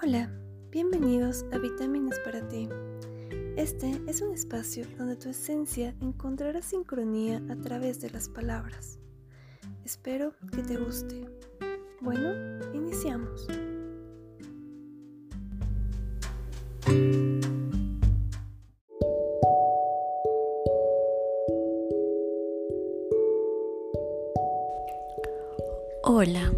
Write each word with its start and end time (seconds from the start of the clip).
Hola, 0.00 0.30
bienvenidos 0.70 1.44
a 1.52 1.58
Vitaminas 1.58 2.20
para 2.20 2.46
ti. 2.46 2.68
Este 3.56 4.00
es 4.06 4.22
un 4.22 4.32
espacio 4.32 4.86
donde 4.96 5.16
tu 5.16 5.28
esencia 5.28 5.92
encontrará 6.00 6.62
sincronía 6.62 7.42
a 7.50 7.56
través 7.56 8.00
de 8.00 8.08
las 8.10 8.28
palabras. 8.28 9.00
Espero 9.84 10.34
que 10.52 10.62
te 10.62 10.76
guste. 10.76 11.26
Bueno, 12.00 12.32
iniciamos. 12.72 13.48
Hola, 26.04 26.52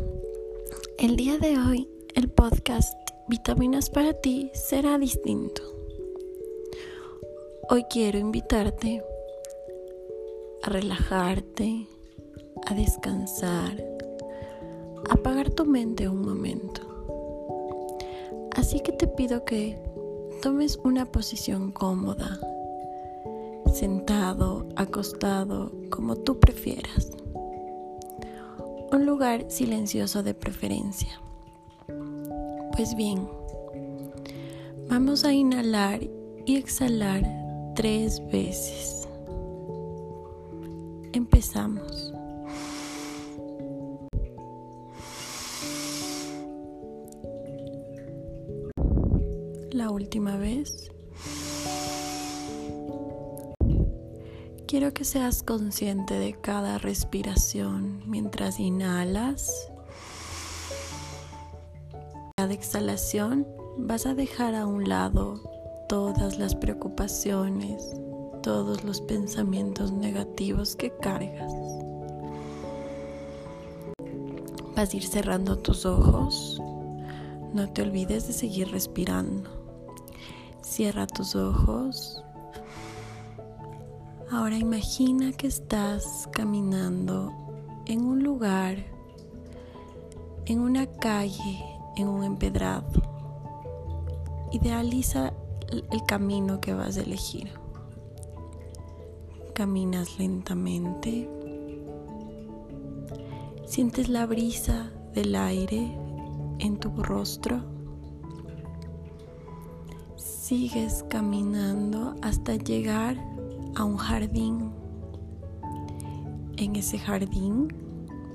el 0.98 1.16
día 1.16 1.38
de 1.38 1.56
hoy 1.56 1.88
el 2.14 2.28
podcast 2.28 2.99
Vitaminas 3.30 3.90
para 3.90 4.12
ti 4.12 4.50
será 4.54 4.98
distinto. 4.98 5.62
Hoy 7.68 7.84
quiero 7.88 8.18
invitarte 8.18 9.04
a 10.64 10.68
relajarte, 10.68 11.86
a 12.66 12.74
descansar, 12.74 13.80
a 15.08 15.14
apagar 15.14 15.48
tu 15.50 15.64
mente 15.64 16.08
un 16.08 16.22
momento. 16.22 16.80
Así 18.56 18.80
que 18.80 18.90
te 18.90 19.06
pido 19.06 19.44
que 19.44 19.80
tomes 20.42 20.80
una 20.82 21.06
posición 21.06 21.70
cómoda, 21.70 22.40
sentado, 23.72 24.66
acostado, 24.74 25.70
como 25.88 26.16
tú 26.16 26.40
prefieras. 26.40 27.12
Un 28.90 29.06
lugar 29.06 29.48
silencioso 29.48 30.24
de 30.24 30.34
preferencia. 30.34 31.20
Pues 32.72 32.94
bien, 32.94 33.28
vamos 34.88 35.24
a 35.24 35.32
inhalar 35.32 36.00
y 36.46 36.56
exhalar 36.56 37.22
tres 37.74 38.22
veces. 38.32 39.08
Empezamos. 41.12 42.12
La 49.72 49.90
última 49.90 50.36
vez. 50.36 50.90
Quiero 54.66 54.94
que 54.94 55.04
seas 55.04 55.42
consciente 55.42 56.14
de 56.14 56.32
cada 56.32 56.78
respiración 56.78 58.02
mientras 58.06 58.60
inhalas. 58.60 59.70
Cada 62.40 62.54
exhalación 62.54 63.46
vas 63.76 64.06
a 64.06 64.14
dejar 64.14 64.54
a 64.54 64.64
un 64.64 64.88
lado 64.88 65.42
todas 65.90 66.38
las 66.38 66.54
preocupaciones, 66.54 67.94
todos 68.42 68.82
los 68.82 69.02
pensamientos 69.02 69.92
negativos 69.92 70.74
que 70.74 70.90
cargas. 71.02 71.52
Vas 74.74 74.94
a 74.94 74.96
ir 74.96 75.04
cerrando 75.04 75.58
tus 75.58 75.84
ojos. 75.84 76.58
No 77.52 77.70
te 77.74 77.82
olvides 77.82 78.26
de 78.26 78.32
seguir 78.32 78.70
respirando. 78.70 79.50
Cierra 80.62 81.06
tus 81.06 81.36
ojos. 81.36 82.24
Ahora 84.30 84.56
imagina 84.56 85.32
que 85.32 85.46
estás 85.46 86.26
caminando 86.32 87.34
en 87.84 88.00
un 88.02 88.22
lugar, 88.22 88.78
en 90.46 90.60
una 90.60 90.86
calle, 90.86 91.79
en 92.00 92.08
un 92.08 92.24
empedrado. 92.24 92.86
Idealiza 94.52 95.32
el 95.70 96.04
camino 96.04 96.60
que 96.60 96.74
vas 96.74 96.96
a 96.96 97.02
elegir. 97.02 97.50
Caminas 99.54 100.18
lentamente. 100.18 101.28
Sientes 103.66 104.08
la 104.08 104.26
brisa 104.26 104.90
del 105.14 105.34
aire 105.36 105.96
en 106.58 106.78
tu 106.78 106.90
rostro. 107.02 107.62
Sigues 110.16 111.04
caminando 111.08 112.16
hasta 112.22 112.56
llegar 112.56 113.16
a 113.76 113.84
un 113.84 113.96
jardín. 113.96 114.72
En 116.56 116.76
ese 116.76 116.98
jardín 116.98 117.68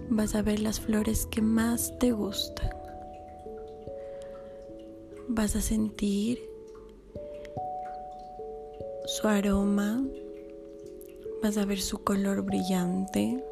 vas 0.09 0.35
a 0.35 0.41
ver 0.41 0.61
las 0.61 0.79
flores 0.79 1.25
que 1.25 1.41
más 1.41 1.93
te 1.99 2.11
gustan. 2.11 2.84
Vas 5.35 5.57
a 5.57 5.62
sentir 5.62 6.50
su 9.06 9.28
aroma, 9.28 10.01
vas 11.44 11.57
a 11.57 11.66
ver 11.66 11.81
su 11.81 12.06
color 12.06 12.41
brillante. 12.44 13.44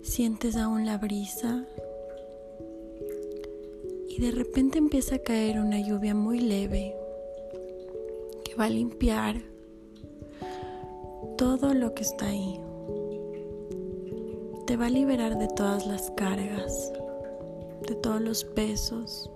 Sientes 0.00 0.56
aún 0.56 0.86
la 0.86 0.96
brisa 0.96 1.66
y 4.08 4.18
de 4.18 4.30
repente 4.30 4.78
empieza 4.78 5.16
a 5.16 5.18
caer 5.18 5.60
una 5.60 5.86
lluvia 5.86 6.14
muy 6.14 6.40
leve 6.40 6.96
que 8.46 8.54
va 8.54 8.64
a 8.64 8.70
limpiar 8.70 9.42
todo 11.36 11.74
lo 11.74 11.92
que 11.92 12.02
está 12.02 12.28
ahí. 12.28 12.58
Te 14.66 14.78
va 14.78 14.86
a 14.86 14.90
liberar 14.90 15.38
de 15.38 15.48
todas 15.48 15.86
las 15.86 16.10
cargas, 16.12 16.92
de 17.86 17.94
todos 17.94 18.20
los 18.20 18.44
pesos, 18.44 19.30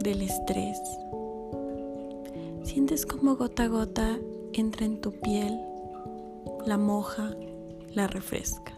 del 0.00 0.22
estrés. 0.22 0.78
Sientes 2.62 3.06
como 3.06 3.36
gota 3.36 3.64
a 3.64 3.68
gota 3.68 4.18
entra 4.52 4.84
en 4.84 5.00
tu 5.00 5.12
piel, 5.12 5.60
la 6.66 6.76
moja, 6.76 7.34
la 7.94 8.06
refresca. 8.06 8.72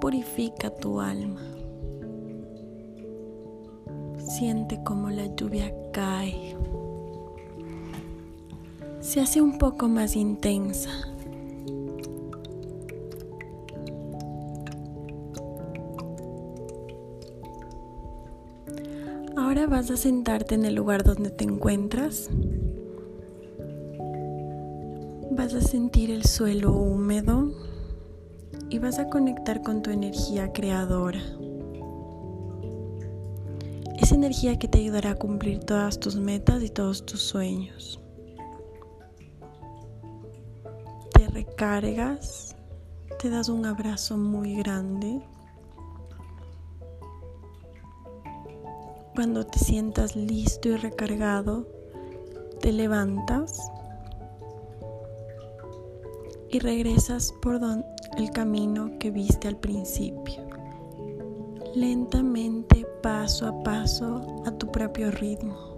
Purifica 0.00 0.70
tu 0.70 1.00
alma. 1.00 1.42
Siente 4.18 4.82
como 4.84 5.10
la 5.10 5.26
lluvia 5.34 5.74
cae. 5.92 6.56
Se 9.00 9.20
hace 9.20 9.40
un 9.40 9.58
poco 9.58 9.88
más 9.88 10.16
intensa. 10.16 10.90
Ahora 19.58 19.70
vas 19.70 19.90
a 19.90 19.96
sentarte 19.96 20.54
en 20.54 20.64
el 20.64 20.76
lugar 20.76 21.02
donde 21.02 21.30
te 21.30 21.42
encuentras. 21.42 22.30
Vas 25.32 25.52
a 25.52 25.60
sentir 25.60 26.12
el 26.12 26.24
suelo 26.26 26.72
húmedo 26.72 27.50
y 28.70 28.78
vas 28.78 29.00
a 29.00 29.08
conectar 29.08 29.60
con 29.62 29.82
tu 29.82 29.90
energía 29.90 30.52
creadora. 30.52 31.20
Esa 34.00 34.14
energía 34.14 34.60
que 34.60 34.68
te 34.68 34.78
ayudará 34.78 35.10
a 35.10 35.16
cumplir 35.16 35.58
todas 35.58 35.98
tus 35.98 36.14
metas 36.14 36.62
y 36.62 36.68
todos 36.68 37.04
tus 37.04 37.20
sueños. 37.20 38.00
Te 41.14 41.26
recargas, 41.30 42.54
te 43.20 43.28
das 43.28 43.48
un 43.48 43.66
abrazo 43.66 44.16
muy 44.16 44.54
grande. 44.54 45.20
Cuando 49.18 49.44
te 49.44 49.58
sientas 49.58 50.14
listo 50.14 50.68
y 50.68 50.76
recargado, 50.76 51.66
te 52.60 52.70
levantas 52.70 53.68
y 56.48 56.60
regresas 56.60 57.34
por 57.42 57.58
el 58.16 58.30
camino 58.30 58.96
que 59.00 59.10
viste 59.10 59.48
al 59.48 59.56
principio. 59.56 60.40
Lentamente, 61.74 62.86
paso 63.02 63.48
a 63.48 63.60
paso, 63.64 64.24
a 64.46 64.52
tu 64.52 64.70
propio 64.70 65.10
ritmo. 65.10 65.74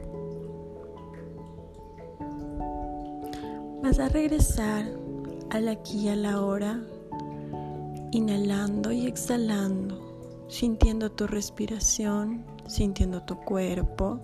Vas 3.82 4.00
a 4.00 4.11
regresar 4.11 4.85
al 5.49 5.69
aquí 5.69 6.00
y 6.00 6.09
a 6.11 6.17
la 6.17 6.43
hora, 6.43 6.79
inhalando 8.11 8.93
y 8.93 9.06
exhalando, 9.06 10.44
sintiendo 10.50 11.11
tu 11.11 11.26
respiración 11.26 12.60
sintiendo 12.70 13.22
tu 13.22 13.37
cuerpo 13.37 14.20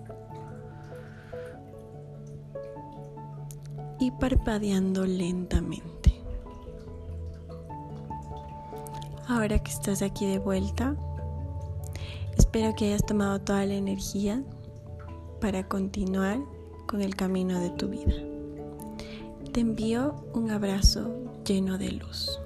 y 3.99 4.11
parpadeando 4.11 5.05
lentamente. 5.05 6.13
Ahora 9.27 9.59
que 9.59 9.71
estás 9.71 10.01
aquí 10.01 10.25
de 10.25 10.39
vuelta, 10.39 10.95
espero 12.37 12.73
que 12.75 12.85
hayas 12.85 13.05
tomado 13.05 13.41
toda 13.41 13.65
la 13.65 13.73
energía 13.73 14.41
para 15.41 15.67
continuar 15.67 16.39
con 16.87 17.01
el 17.01 17.15
camino 17.15 17.59
de 17.59 17.69
tu 17.71 17.89
vida. 17.89 18.13
Te 19.51 19.59
envío 19.59 20.15
un 20.33 20.51
abrazo 20.51 21.11
lleno 21.43 21.77
de 21.77 21.91
luz. 21.91 22.39